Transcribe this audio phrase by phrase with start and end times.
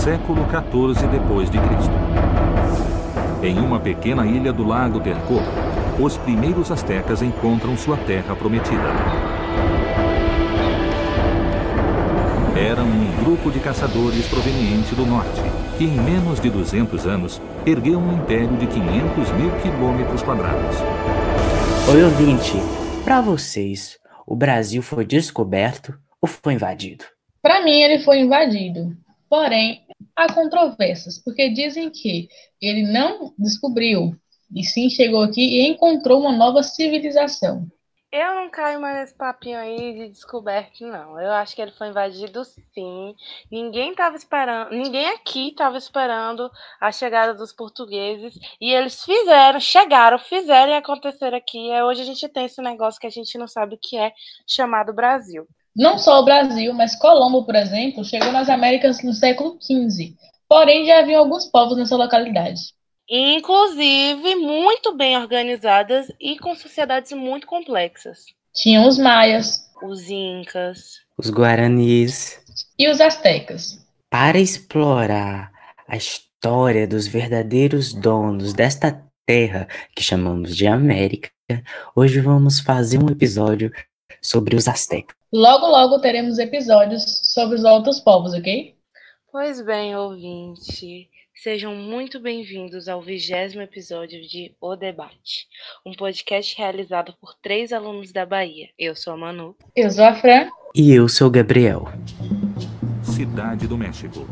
[0.00, 1.92] século 14 depois de Cristo.
[3.42, 5.34] Em uma pequena ilha do lago Terco,
[6.02, 8.80] os primeiros astecas encontram sua terra prometida.
[12.58, 15.42] Eram um grupo de caçadores proveniente do norte,
[15.76, 20.76] que em menos de 200 anos ergueu um império de 500 mil quilômetros quadrados.
[21.92, 22.54] Oi, ouvinte.
[23.04, 25.92] Para vocês, o Brasil foi descoberto
[26.22, 27.04] ou foi invadido?
[27.42, 28.96] Para mim, ele foi invadido.
[29.28, 29.82] Porém,
[30.20, 32.28] há controvérsias, porque dizem que
[32.60, 34.14] ele não descobriu,
[34.54, 37.66] e sim chegou aqui e encontrou uma nova civilização.
[38.12, 41.20] Eu não caio mais nesse papinho aí de descoberto, não.
[41.20, 43.14] Eu acho que ele foi invadido sim.
[43.48, 46.50] Ninguém tava esperando, ninguém aqui estava esperando
[46.80, 48.36] a chegada dos portugueses.
[48.60, 51.70] E eles fizeram, chegaram, fizeram e acontecer aqui.
[51.70, 54.12] É, hoje a gente tem esse negócio que a gente não sabe o que é,
[54.44, 55.46] chamado Brasil.
[55.76, 60.14] Não só o Brasil, mas Colombo, por exemplo, chegou nas Américas no século XV.
[60.48, 62.60] Porém, já havia alguns povos nessa localidade
[63.10, 68.26] inclusive muito bem organizadas e com sociedades muito complexas.
[68.54, 72.40] Tinham os maias, os incas, os guaranis
[72.78, 73.84] e os astecas.
[74.08, 75.50] Para explorar
[75.88, 81.30] a história dos verdadeiros donos desta terra que chamamos de América,
[81.94, 83.72] hoje vamos fazer um episódio
[84.22, 85.19] sobre os astecas.
[85.32, 88.74] Logo, logo teremos episódios sobre os outros povos, ok?
[89.30, 91.08] Pois bem, ouvinte.
[91.32, 95.46] Sejam muito bem-vindos ao vigésimo episódio de O Debate,
[95.86, 98.70] um podcast realizado por três alunos da Bahia.
[98.76, 99.54] Eu sou a Manu.
[99.76, 100.48] Eu sou a Fran.
[100.74, 101.84] E eu sou o Gabriel.
[103.04, 104.26] Cidade do México.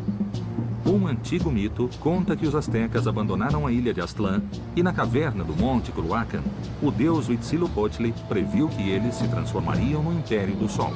[0.88, 4.40] Um antigo mito conta que os astecas abandonaram a ilha de Aztlán
[4.74, 6.42] e na caverna do Monte Culhuacan,
[6.82, 10.90] o deus Huitzilopochtli previu que eles se transformariam no Império do Sol.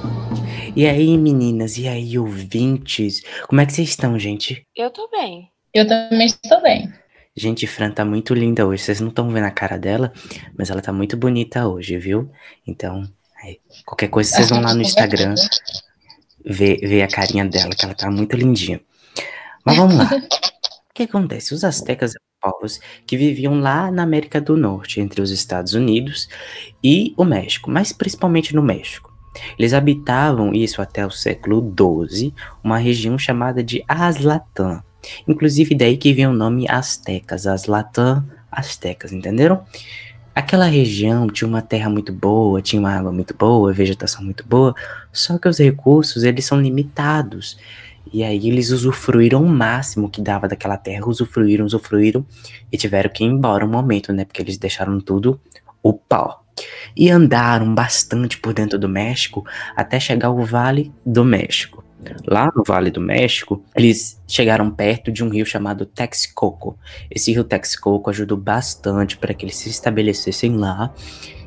[0.75, 3.21] E aí, meninas, e aí, ouvintes?
[3.47, 4.67] Como é que vocês estão, gente?
[4.75, 5.51] Eu tô bem.
[5.75, 6.91] Eu também estou bem.
[7.37, 8.83] Gente, Fran tá muito linda hoje.
[8.83, 10.11] Vocês não estão vendo a cara dela,
[10.57, 12.31] mas ela tá muito bonita hoje, viu?
[12.67, 13.07] Então,
[13.45, 15.35] é, qualquer coisa vocês vão lá no Instagram
[16.47, 18.81] ver, ver a carinha dela, que ela tá muito lindinha.
[19.65, 20.11] Mas vamos lá.
[20.91, 21.55] o que acontece?
[21.55, 26.29] Os astecas eram povos que viviam lá na América do Norte, entre os Estados Unidos
[26.83, 29.13] e o México, mas principalmente no México.
[29.59, 31.63] Eles habitavam, isso até o século
[32.07, 34.83] XII, uma região chamada de Azlatã,
[35.27, 39.65] Inclusive daí que vem o nome Aztecas, as Latam Aztecas, entenderam?
[40.35, 44.75] Aquela região tinha uma terra muito boa, tinha uma água muito boa, vegetação muito boa,
[45.13, 47.59] só que os recursos eles são limitados.
[48.11, 52.25] E aí eles usufruíram o máximo que dava daquela terra, usufruíram, usufruíram
[52.71, 54.25] e tiveram que ir embora um momento, né?
[54.25, 55.41] Porque eles deixaram tudo
[55.83, 56.45] o pau.
[56.97, 59.45] E andaram bastante por dentro do México
[59.77, 61.83] até chegar ao Vale do México.
[62.27, 66.77] Lá no Vale do México, eles chegaram perto de um rio chamado Texcoco.
[67.11, 70.93] Esse rio Texcoco ajudou bastante para que eles se estabelecessem lá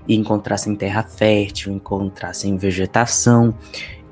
[0.08, 3.56] e encontrassem terra fértil, encontrassem vegetação,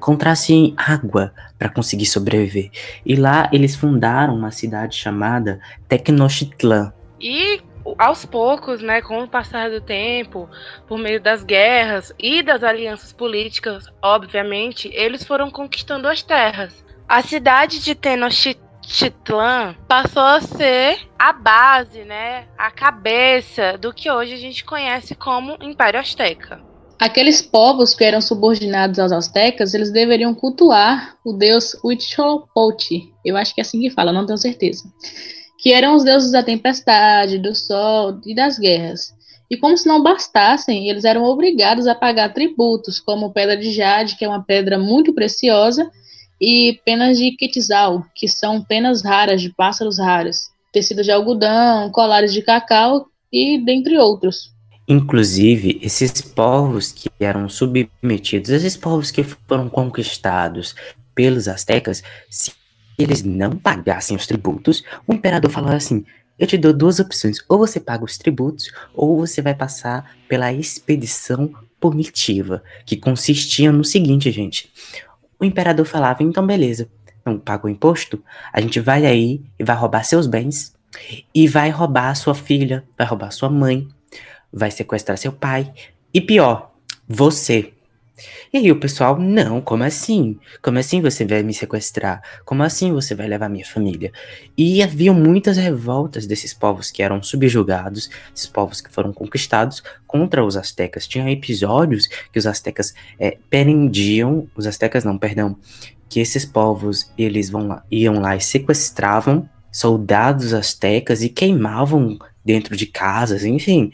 [0.04, 2.70] encontrassem água para conseguir sobreviver.
[3.06, 6.92] E lá eles fundaram uma cidade chamada Tecnochtitlán.
[7.22, 7.62] E
[7.98, 10.50] aos poucos, né, com o passar do tempo,
[10.88, 16.84] por meio das guerras e das alianças políticas, obviamente, eles foram conquistando as terras.
[17.08, 24.34] A cidade de Tenochtitlan passou a ser a base, né, a cabeça do que hoje
[24.34, 26.73] a gente conhece como Império Azteca.
[27.04, 33.14] Aqueles povos que eram subordinados aos astecas, eles deveriam cultuar o deus Huitzilopochtli.
[33.26, 34.86] Eu acho que é assim que fala, não tenho certeza
[35.60, 39.14] que eram os deuses da tempestade, do sol e das guerras.
[39.50, 44.16] E como se não bastassem, eles eram obrigados a pagar tributos, como pedra de jade,
[44.16, 45.92] que é uma pedra muito preciosa,
[46.40, 50.38] e penas de quetzal, que são penas raras de pássaros raros,
[50.72, 54.53] tecidos de algodão, colares de cacau e dentre outros.
[54.88, 60.76] Inclusive, esses povos que eram submetidos, esses povos que foram conquistados
[61.16, 62.52] pelos astecas, se
[62.98, 66.06] eles não pagassem os tributos, o imperador falava assim:
[66.38, 70.52] eu te dou duas opções, ou você paga os tributos, ou você vai passar pela
[70.52, 74.70] expedição punitiva, que consistia no seguinte, gente.
[75.40, 76.90] O imperador falava: então beleza,
[77.26, 80.74] não paga o imposto, a gente vai aí e vai roubar seus bens,
[81.34, 83.88] e vai roubar sua filha, vai roubar sua mãe,
[84.54, 85.72] vai sequestrar seu pai,
[86.14, 86.72] e pior,
[87.08, 87.74] você.
[88.54, 90.40] E aí o pessoal, não, como assim?
[90.62, 92.22] Como assim você vai me sequestrar?
[92.46, 94.12] Como assim você vai levar minha família?
[94.56, 100.46] E havia muitas revoltas desses povos que eram subjugados, esses povos que foram conquistados contra
[100.46, 101.08] os astecas.
[101.08, 105.58] Tinha episódios que os astecas é, prendiam, os astecas não, perdão,
[106.08, 112.78] que esses povos eles vão lá, iam lá e sequestravam soldados astecas e queimavam dentro
[112.78, 113.92] de casas, enfim.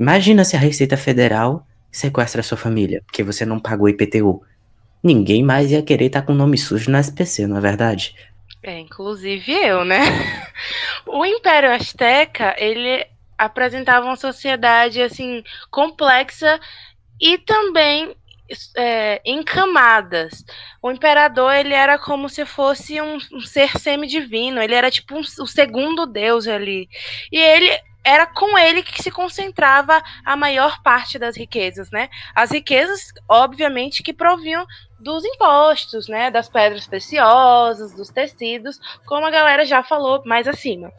[0.00, 4.42] Imagina se a Receita Federal sequestra a sua família, porque você não pagou IPTU.
[5.02, 8.14] Ninguém mais ia querer estar com o nome sujo na SPC, não é verdade?
[8.62, 9.98] É, inclusive eu, né?
[11.06, 13.04] O Império Azteca, ele
[13.36, 16.60] apresentava uma sociedade assim complexa
[17.20, 18.14] e também
[18.76, 20.44] é, em camadas.
[20.82, 25.20] O imperador ele era como se fosse um, um ser semidivino, ele era tipo um,
[25.20, 26.88] o segundo deus ali.
[27.32, 27.70] E ele
[28.04, 32.08] era com ele que se concentrava a maior parte das riquezas, né?
[32.34, 34.66] As riquezas, obviamente, que provinham
[34.98, 36.30] dos impostos, né?
[36.30, 40.92] Das pedras preciosas, dos tecidos, como a galera já falou mais acima.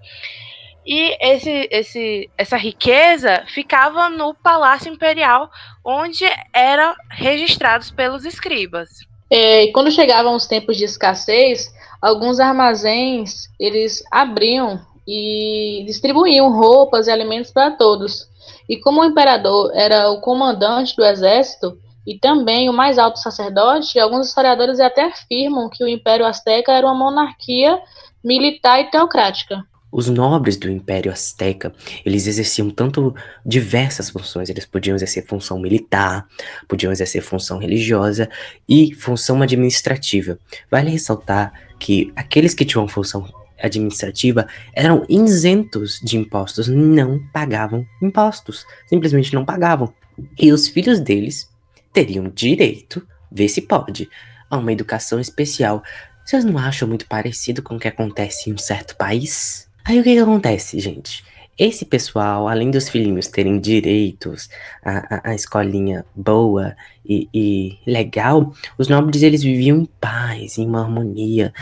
[0.86, 5.50] E esse, esse, essa riqueza ficava no Palácio Imperial,
[5.86, 8.90] onde eram registrados pelos escribas.
[9.30, 11.72] É, e quando chegavam os tempos de escassez,
[12.02, 18.30] alguns armazéns eles abriam e distribuíam roupas e alimentos para todos.
[18.68, 24.00] E como o imperador era o comandante do exército e também o mais alto sacerdote,
[24.00, 27.80] alguns historiadores até afirmam que o Império Azteca era uma monarquia
[28.24, 29.64] militar e teocrática.
[29.92, 31.74] Os nobres do Império Azteca,
[32.06, 33.14] eles exerciam tanto
[33.46, 36.26] diversas funções, eles podiam exercer função militar,
[36.66, 38.30] podiam exercer função religiosa
[38.70, 40.40] e função administrativa.
[40.72, 43.28] Vale ressaltar que aqueles que tinham função
[43.62, 49.94] administrativa eram isentos de impostos, não pagavam impostos, simplesmente não pagavam.
[50.40, 51.50] E os filhos deles
[51.94, 54.10] teriam direito, vê se pode,
[54.50, 55.84] a uma educação especial.
[56.26, 59.68] Vocês não acham muito parecido com o que acontece em um certo país?
[59.84, 61.24] Aí o que, que acontece, gente?
[61.58, 64.50] Esse pessoal, além dos filhinhos terem direitos
[64.84, 66.76] à, à, à escolinha boa
[67.06, 71.54] e, e, legal, os nobres eles viviam em paz, em uma harmonia.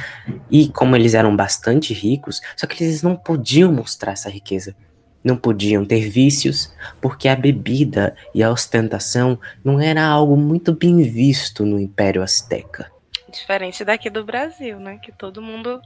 [0.50, 4.75] E como eles eram bastante ricos, só que eles não podiam mostrar essa riqueza.
[5.24, 6.71] Não podiam ter vícios,
[7.01, 12.89] porque a bebida e a ostentação não era algo muito bem visto no Império Azteca.
[13.30, 15.00] Diferente daqui do Brasil, né?
[15.02, 15.81] Que todo mundo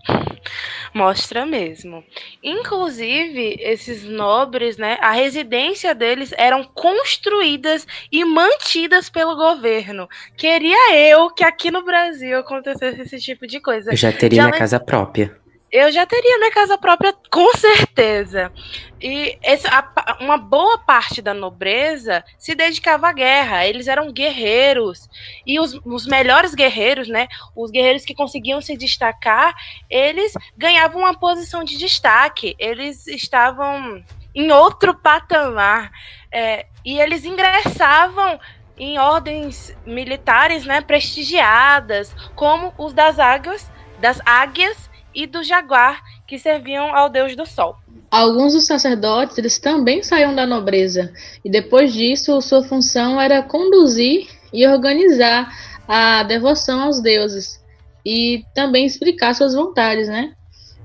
[0.94, 2.04] mostra mesmo.
[2.42, 4.98] Inclusive, esses nobres, né?
[5.02, 10.08] A residência deles eram construídas e mantidas pelo governo.
[10.38, 13.92] Queria eu que aqui no Brasil acontecesse esse tipo de coisa.
[13.92, 15.43] Eu já teria já minha casa própria
[15.74, 18.54] eu já teria minha casa própria, com certeza.
[19.02, 23.66] E esse, a, uma boa parte da nobreza se dedicava à guerra.
[23.66, 25.10] Eles eram guerreiros.
[25.44, 27.28] E os, os melhores guerreiros, né?
[27.56, 29.56] Os guerreiros que conseguiam se destacar,
[29.90, 32.56] eles ganhavam uma posição de destaque.
[32.60, 34.04] Eles estavam
[34.36, 35.92] em outro patamar.
[36.32, 38.40] É, e eles ingressavam
[38.78, 46.38] em ordens militares né, prestigiadas, como os das águias, das águias e do jaguar, que
[46.38, 47.76] serviam ao deus do sol.
[48.10, 51.12] Alguns dos sacerdotes eles também saíam da nobreza,
[51.44, 55.52] e depois disso sua função era conduzir e organizar
[55.88, 57.62] a devoção aos deuses
[58.06, 60.34] e também explicar suas vontades, né?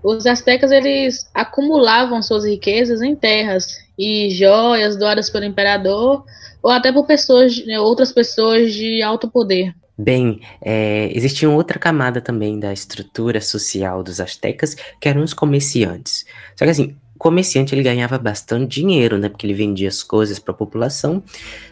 [0.03, 6.25] Os astecas eles acumulavam suas riquezas em terras e joias doadas pelo imperador
[6.63, 9.75] ou até por pessoas, outras pessoas de alto poder.
[9.99, 16.25] Bem, é, existia outra camada também da estrutura social dos astecas, que eram os comerciantes.
[16.55, 19.29] Só que assim, o comerciante ele ganhava bastante dinheiro, né?
[19.29, 21.21] Porque ele vendia as coisas para a população.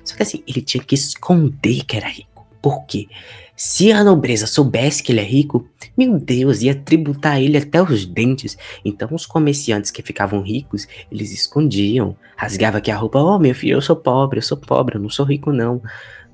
[0.02, 2.44] Só que assim, ele tinha que esconder que era rico.
[2.60, 3.06] Por quê?
[3.54, 5.66] Se a nobreza soubesse que ele é rico,
[5.96, 8.58] meu Deus, ia tributar ele até os dentes.
[8.84, 13.74] Então os comerciantes que ficavam ricos, eles escondiam, rasgava aqui a roupa, oh meu filho,
[13.74, 15.80] eu sou pobre, eu sou pobre, eu não sou rico não.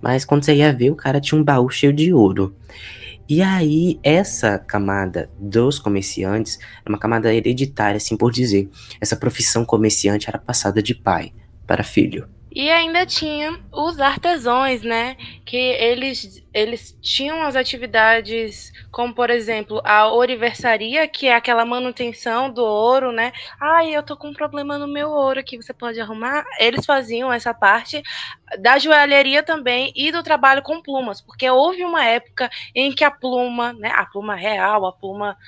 [0.02, 2.54] Mas quando você ia ver, o cara tinha um baú cheio de ouro.
[3.28, 8.68] E aí, essa camada dos comerciantes é uma camada hereditária, assim por dizer.
[9.00, 11.32] Essa profissão comerciante era passada de pai
[11.66, 12.28] para filho.
[12.54, 15.16] E ainda tinha os artesãos, né?
[15.44, 22.50] Que eles, eles tinham as atividades, como por exemplo, a ouriversaria, que é aquela manutenção
[22.52, 23.32] do ouro, né?
[23.58, 26.44] Ai, eu tô com um problema no meu ouro aqui, você pode arrumar?
[26.58, 28.02] Eles faziam essa parte
[28.58, 33.10] da joalheria também e do trabalho com plumas, porque houve uma época em que a
[33.10, 33.90] pluma, né?
[33.94, 35.38] A pluma real, a pluma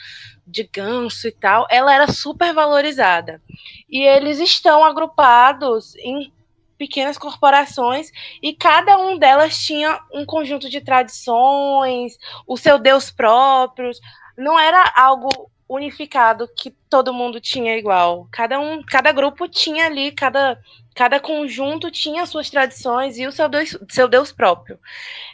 [0.46, 3.42] de ganso e tal, ela era super valorizada.
[3.90, 6.32] E eles estão agrupados em
[6.78, 8.10] pequenas corporações
[8.42, 12.16] e cada um delas tinha um conjunto de tradições,
[12.46, 13.90] o seu deus próprio.
[14.36, 15.28] Não era algo
[15.68, 18.28] unificado que todo mundo tinha igual.
[18.30, 20.58] Cada um, cada grupo tinha ali, cada
[20.94, 24.78] Cada conjunto tinha suas tradições e o seu deus, seu deus próprio.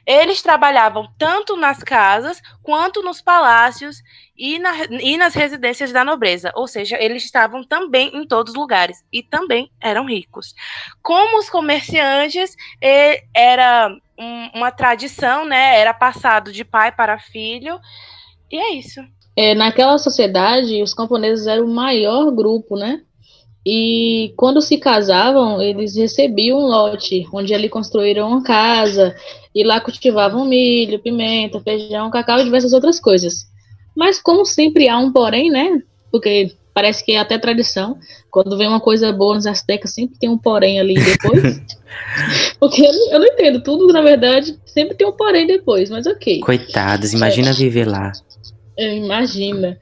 [0.07, 4.03] Eles trabalhavam tanto nas casas quanto nos palácios
[4.37, 8.59] e, na, e nas residências da nobreza, ou seja, eles estavam também em todos os
[8.59, 10.55] lugares e também eram ricos.
[11.03, 12.57] Como os comerciantes,
[13.35, 15.79] era um, uma tradição, né?
[15.79, 17.79] Era passado de pai para filho,
[18.51, 19.01] e é isso.
[19.37, 23.03] É, naquela sociedade, os camponeses eram o maior grupo, né?
[23.65, 29.15] E quando se casavam, eles recebiam um lote, onde ali construíram uma casa,
[29.55, 33.47] e lá cultivavam milho, pimenta, feijão, cacau e diversas outras coisas.
[33.95, 35.83] Mas como sempre há um porém, né?
[36.11, 37.99] Porque parece que é até tradição.
[38.31, 41.61] Quando vem uma coisa boa nos Aztecas, sempre tem um porém ali depois.
[42.59, 46.07] Porque eu não, eu não, entendo, tudo na verdade sempre tem um porém depois, mas
[46.07, 46.41] ok.
[46.41, 47.53] Coitados, imagina é.
[47.53, 48.13] viver lá.
[48.79, 49.79] Imagina.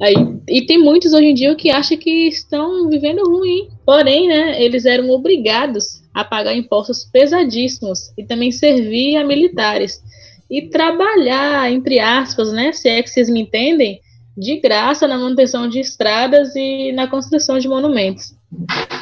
[0.00, 0.14] Aí,
[0.48, 3.68] e tem muitos hoje em dia que acham que estão vivendo ruim.
[3.84, 10.02] Porém, né, eles eram obrigados a pagar impostos pesadíssimos e também servir a militares.
[10.50, 14.00] E trabalhar, entre aspas, né, se é que vocês me entendem,
[14.36, 18.34] de graça na manutenção de estradas e na construção de monumentos.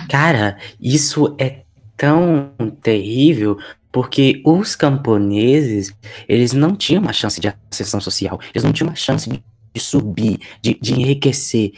[0.08, 1.62] Cara, isso é
[1.96, 3.58] tão terrível
[3.90, 5.92] porque os camponeses,
[6.28, 9.42] eles não tinham uma chance de ascensão social, eles não tinham uma chance de
[9.74, 11.72] de subir, de, de enriquecer.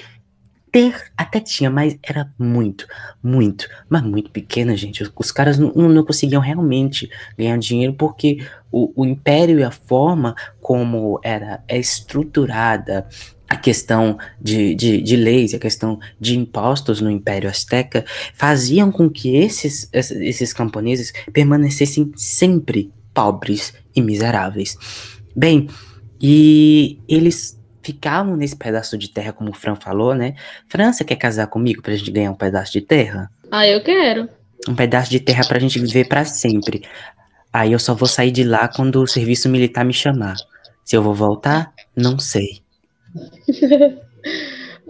[0.70, 2.86] Ter até tinha, mas era muito,
[3.22, 5.10] muito, mas muito pequena, gente.
[5.16, 10.34] Os caras não, não conseguiam realmente ganhar dinheiro porque o, o império e a forma
[10.60, 13.08] como era é estruturada
[13.48, 19.08] a questão de, de, de, leis, a questão de impostos no Império Azteca, faziam com
[19.08, 24.76] que esses, esses camponeses permanecessem sempre pobres e miseráveis.
[25.34, 25.68] Bem,
[26.20, 27.55] e eles
[27.86, 30.34] ficavam nesse pedaço de terra, como o Fran falou, né?
[30.68, 33.30] Fran, você quer casar comigo pra gente ganhar um pedaço de terra?
[33.50, 34.28] Ah, eu quero.
[34.68, 36.82] Um pedaço de terra pra gente viver para sempre.
[37.52, 40.34] Aí eu só vou sair de lá quando o serviço militar me chamar.
[40.84, 42.60] Se eu vou voltar, não sei.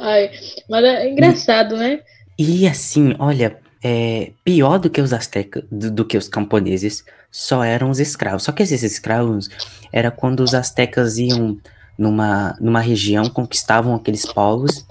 [0.00, 0.30] Ai,
[0.68, 2.00] mas é engraçado, né?
[2.38, 7.62] E assim, olha, é, pior do que os astecas, do, do, que os camponeses, só
[7.62, 8.42] eram os escravos.
[8.44, 9.50] Só que esses escravos
[9.92, 11.58] era quando os astecas iam
[11.98, 14.86] numa, numa região, conquistavam aqueles povos.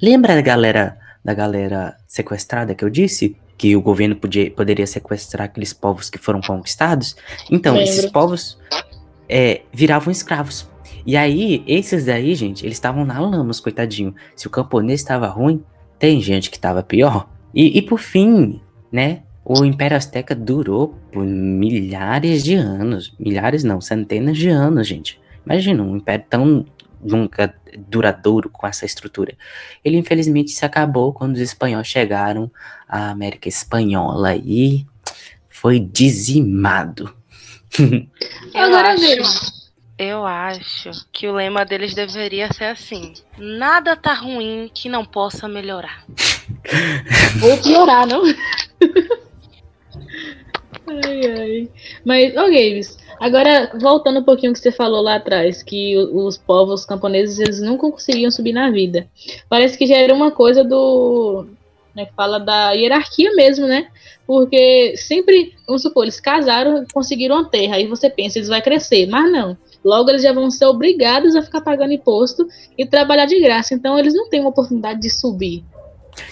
[0.00, 3.36] Lembra da galera, da galera sequestrada que eu disse?
[3.56, 7.16] Que o governo podia, poderia sequestrar aqueles povos que foram conquistados?
[7.50, 7.90] Então, Lembro.
[7.90, 8.58] esses povos
[9.28, 10.68] é, viravam escravos.
[11.06, 14.14] E aí, esses daí, gente, eles estavam na lama, coitadinho.
[14.34, 15.62] Se o camponês estava ruim,
[15.98, 17.28] tem gente que estava pior.
[17.54, 23.14] E, e por fim, né, o Império Azteca durou por milhares de anos.
[23.18, 25.20] Milhares não, centenas de anos, gente.
[25.44, 26.66] Imagina um império tão
[27.00, 29.36] nunca duradouro com essa estrutura.
[29.84, 32.50] Ele infelizmente se acabou quando os espanhóis chegaram
[32.88, 34.86] à América Espanhola e
[35.50, 37.14] foi dizimado.
[38.54, 39.64] Eu Agora acho,
[39.98, 45.48] eu acho que o lema deles deveria ser assim: nada tá ruim que não possa
[45.48, 46.04] melhorar.
[47.42, 48.22] Ou piorar, não?
[50.86, 51.68] ai, ai.
[52.04, 56.84] Mas, ô Games, Agora, voltando um pouquinho que você falou lá atrás, que os povos
[56.84, 59.06] camponeses eles nunca conseguiam subir na vida.
[59.48, 61.46] Parece que já era uma coisa do.
[61.94, 63.86] Né, fala da hierarquia mesmo, né?
[64.26, 69.06] Porque sempre, vamos supor, eles casaram, conseguiram a terra, aí você pensa, eles vão crescer,
[69.06, 69.56] mas não.
[69.84, 73.74] Logo eles já vão ser obrigados a ficar pagando imposto e trabalhar de graça.
[73.74, 75.62] Então eles não têm uma oportunidade de subir.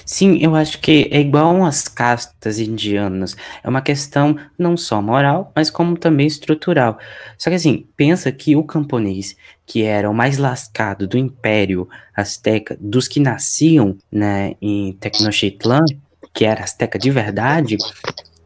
[0.05, 3.37] Sim, eu acho que é igual às castas indianas.
[3.62, 6.99] É uma questão não só moral, mas como também estrutural.
[7.39, 9.37] Só que assim, pensa que o camponês,
[9.67, 15.85] que era o mais lascado do Império Azteca, dos que nasciam né, em Tecnochtitlan,
[16.35, 17.77] que era Azteca de verdade,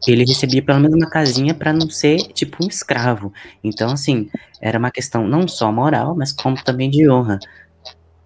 [0.07, 3.33] ele recebia pelo menos uma casinha para não ser tipo um escravo.
[3.63, 4.29] Então, assim,
[4.61, 7.39] era uma questão não só moral, mas como também de honra.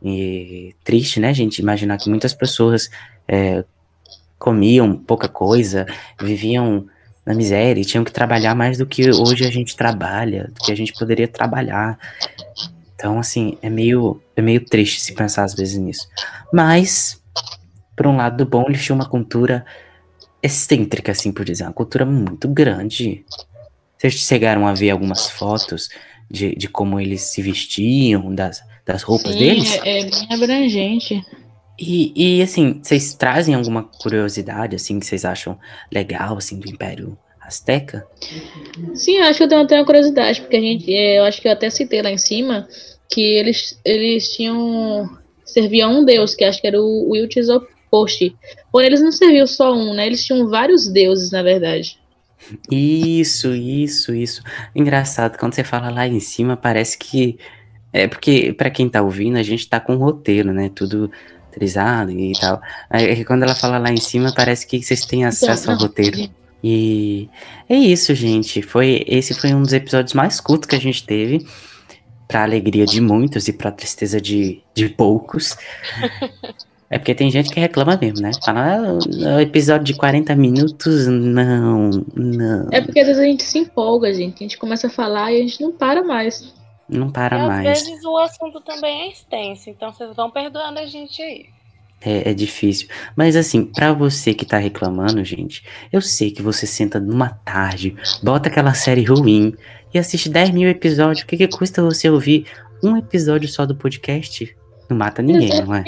[0.02, 1.60] E triste, né, gente?
[1.60, 2.90] Imaginar que muitas pessoas
[3.28, 3.64] é,
[4.40, 5.86] comiam pouca coisa,
[6.20, 6.88] viviam
[7.26, 10.72] na miséria e tinham que trabalhar mais do que hoje a gente trabalha, do que
[10.72, 12.00] a gente poderia trabalhar.
[12.96, 16.08] Então, assim, é meio, é meio triste se pensar às vezes nisso.
[16.52, 17.22] Mas,
[17.96, 19.66] por um lado bom, eles tinham uma cultura
[20.42, 23.24] excêntrica, assim por dizer, uma cultura muito grande.
[23.98, 25.90] Vocês chegaram a ver algumas fotos
[26.30, 29.80] de, de como eles se vestiam, das, das roupas Sim, deles?
[29.84, 31.26] É, é bem abrangente.
[31.80, 35.58] E, e, assim, vocês trazem alguma curiosidade, assim, que vocês acham
[35.92, 38.06] legal, assim, do Império Azteca?
[38.94, 41.48] Sim, acho que eu tenho, tenho uma curiosidade, porque a gente, é, eu acho que
[41.48, 42.68] eu até citei lá em cima,
[43.10, 45.10] que eles, eles tinham,
[45.44, 47.16] serviam um deus, que acho que era o
[47.92, 48.36] post.
[48.72, 50.08] Porém, eles não serviam só um, né?
[50.08, 52.00] Eles tinham vários deuses, na verdade.
[52.72, 54.42] Isso, isso, isso.
[54.76, 57.38] Engraçado, quando você fala lá em cima, parece que.
[57.94, 60.70] É porque, para quem tá ouvindo, a gente tá com roteiro, né?
[60.74, 61.12] Tudo
[61.52, 62.62] trisado e tal.
[62.90, 66.30] Aí quando ela fala lá em cima, parece que vocês têm acesso ao roteiro.
[66.64, 67.30] E
[67.68, 68.62] é isso, gente.
[68.62, 71.46] Foi esse foi um dos episódios mais curtos que a gente teve,
[72.28, 75.58] para alegria de muitos e para tristeza de, de poucos.
[76.94, 78.32] É porque tem gente que reclama mesmo, né?
[78.44, 83.44] Fala, ah, o episódio de 40 minutos, não, não, É porque às vezes a gente
[83.44, 84.36] se empolga, gente.
[84.36, 86.54] A gente começa a falar e a gente não para mais.
[86.92, 87.64] Não para e às mais.
[87.84, 91.46] vezes o assunto também é extenso, então vocês vão perdoando a gente aí.
[92.04, 92.88] É, é difícil.
[93.16, 97.96] Mas assim, pra você que tá reclamando, gente, eu sei que você senta numa tarde,
[98.24, 99.56] bota aquela série ruim
[99.94, 101.24] e assiste 10 mil episódios.
[101.24, 102.46] O que, que custa você ouvir
[102.84, 104.56] um episódio só do podcast?
[104.90, 105.84] Não mata ninguém, não é?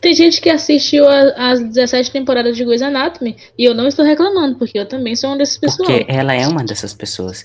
[0.00, 4.04] Tem gente que assistiu a- as 17 temporadas de Grey's Anatomy e eu não estou
[4.04, 5.88] reclamando, porque eu também sou uma dessas pessoas.
[5.88, 7.44] Porque ela é uma dessas pessoas.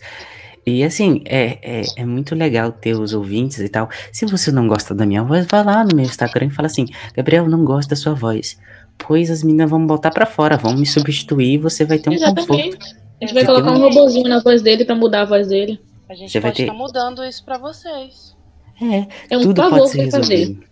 [0.66, 3.90] E assim, é, é, é muito legal ter os ouvintes e tal.
[4.14, 6.86] Se você não gosta da minha voz, vai lá no meu Instagram e fala assim:
[7.16, 8.60] Gabriel, não gosto da sua voz.
[8.98, 12.14] Pois as meninas vão botar pra fora, vão me substituir e você vai ter um
[12.18, 12.54] conforto.
[12.54, 12.78] Exatamente.
[13.22, 15.80] A gente vai Você colocar um robozinho na voz dele pra mudar a voz dele.
[16.10, 18.36] A gente Você vai pode ter- estar mudando isso pra vocês.
[18.82, 20.36] É, É um tudo favor pode ser vai fazer.
[20.36, 20.64] resolvido.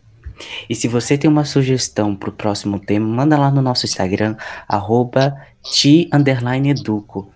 [0.70, 4.36] E se você tem uma sugestão pro próximo tema, manda lá no nosso Instagram,
[4.68, 7.32] arroba ti underline educo,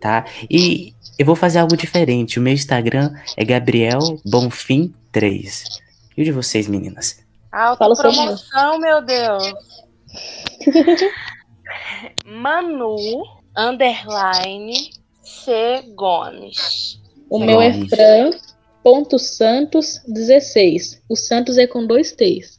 [0.00, 0.24] tá?
[0.50, 2.38] E eu vou fazer algo diferente.
[2.38, 5.64] O meu Instagram é Gabriel Bonfim 3.
[6.16, 7.22] E o de vocês, meninas?
[7.50, 9.52] Fala seu Autopromoção, meu Deus.
[12.24, 12.96] Manu,
[13.54, 15.84] underline, C.
[15.94, 16.98] Gomes.
[17.28, 17.74] O meu é.
[17.86, 18.30] Fran.
[18.82, 21.02] Ponto Santos 16.
[21.06, 22.58] O Santos é com dois T's.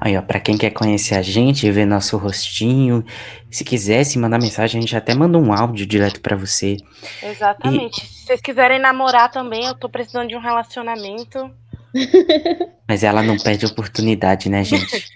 [0.00, 3.04] Aí, ó, pra quem quer conhecer a gente, ver nosso rostinho,
[3.50, 6.78] se quisesse mandar mensagem, a gente até manda um áudio direto pra você.
[7.22, 8.06] Exatamente.
[8.06, 11.50] Se vocês quiserem namorar também, eu tô precisando de um relacionamento.
[12.88, 15.06] Mas ela não perde oportunidade, né, gente?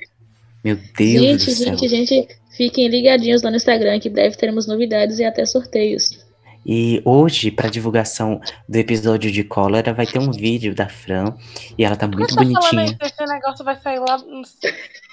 [0.63, 1.79] Meu Deus gente, do céu.
[1.79, 6.25] gente, gente, fiquem ligadinhos lá no Instagram que breve teremos novidades e até sorteios.
[6.67, 11.35] E hoje, pra divulgação do episódio de cólera, vai ter um vídeo da Fran.
[11.77, 12.85] E ela tá muito bonitinha.
[12.85, 12.97] isso?
[13.03, 14.17] Esse negócio vai sair lá.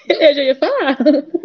[0.10, 0.98] Eu já ia falar.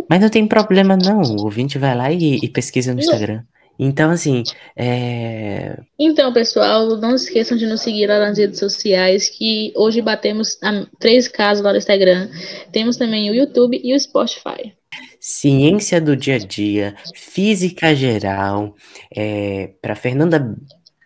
[0.08, 1.20] Mas não tem problema, não.
[1.20, 3.00] O ouvinte vai lá e, e pesquisa no.
[3.00, 3.42] Instagram.
[3.78, 4.42] Então, assim,
[4.74, 5.78] é.
[5.98, 10.58] Então, pessoal, não se esqueçam de nos seguir lá nas redes sociais, que hoje batemos
[10.62, 12.28] a, três casos lá no Instagram.
[12.72, 14.75] Temos também o YouTube e o Spotify.
[15.20, 18.74] Ciência do dia a dia, física geral,
[19.10, 20.56] é, para Fernanda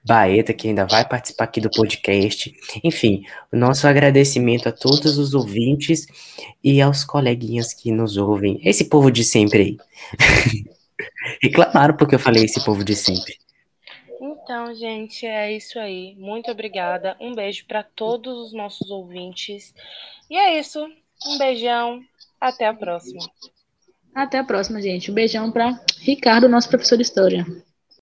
[0.04, 2.52] Baeta, que ainda vai participar aqui do podcast.
[2.82, 6.06] Enfim, nosso agradecimento a todos os ouvintes
[6.64, 8.60] e aos coleguinhas que nos ouvem.
[8.64, 9.76] Esse povo de sempre aí.
[11.42, 13.36] Reclamaram porque eu falei esse povo de sempre.
[14.20, 16.14] Então, gente, é isso aí.
[16.16, 17.16] Muito obrigada.
[17.20, 19.74] Um beijo pra todos os nossos ouvintes.
[20.28, 20.84] E é isso.
[21.26, 22.02] Um beijão.
[22.40, 23.20] Até a próxima.
[24.14, 25.10] Até a próxima, gente.
[25.10, 27.46] Um beijão para Ricardo, nosso professor de história.